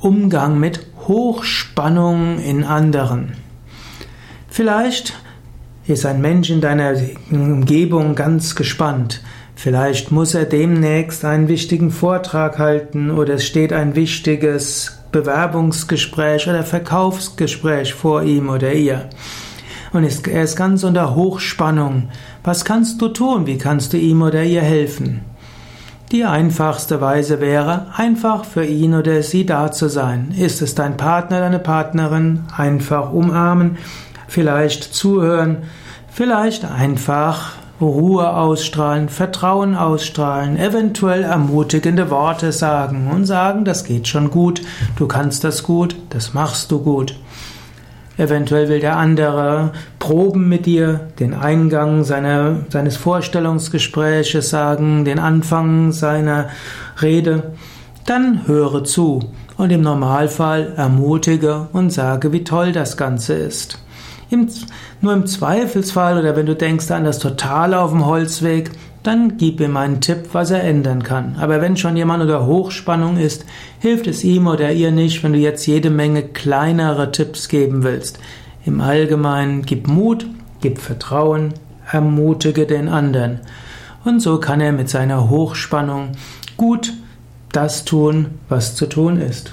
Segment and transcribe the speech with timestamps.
[0.00, 3.32] Umgang mit Hochspannung in anderen.
[4.48, 5.14] Vielleicht
[5.88, 6.94] ist ein Mensch in deiner
[7.32, 9.22] Umgebung ganz gespannt.
[9.56, 16.62] Vielleicht muss er demnächst einen wichtigen Vortrag halten oder es steht ein wichtiges Bewerbungsgespräch oder
[16.62, 19.10] Verkaufsgespräch vor ihm oder ihr.
[19.92, 22.10] Und er ist ganz unter Hochspannung.
[22.44, 23.46] Was kannst du tun?
[23.46, 25.22] Wie kannst du ihm oder ihr helfen?
[26.10, 30.32] Die einfachste Weise wäre, einfach für ihn oder sie da zu sein.
[30.34, 32.44] Ist es dein Partner, deine Partnerin?
[32.56, 33.76] Einfach umarmen,
[34.26, 35.64] vielleicht zuhören,
[36.10, 44.30] vielleicht einfach Ruhe ausstrahlen, Vertrauen ausstrahlen, eventuell ermutigende Worte sagen und sagen, das geht schon
[44.30, 44.62] gut,
[44.96, 47.16] du kannst das gut, das machst du gut.
[48.18, 55.92] Eventuell will der andere proben mit dir, den Eingang seiner, seines Vorstellungsgespräches sagen, den Anfang
[55.92, 56.48] seiner
[57.00, 57.52] Rede.
[58.06, 59.20] Dann höre zu
[59.56, 63.78] und im Normalfall ermutige und sage, wie toll das Ganze ist.
[64.30, 64.48] Im,
[65.00, 69.60] nur im Zweifelsfall oder wenn du denkst an das Totale auf dem Holzweg, dann gib
[69.60, 71.36] ihm einen Tipp, was er ändern kann.
[71.38, 73.44] Aber wenn schon jemand unter Hochspannung ist,
[73.78, 78.18] hilft es ihm oder ihr nicht, wenn du jetzt jede Menge kleinere Tipps geben willst.
[78.64, 80.26] Im Allgemeinen gib Mut,
[80.60, 81.54] gib Vertrauen,
[81.90, 83.40] ermutige den anderen.
[84.04, 86.12] Und so kann er mit seiner Hochspannung
[86.56, 86.92] gut
[87.52, 89.52] das tun, was zu tun ist.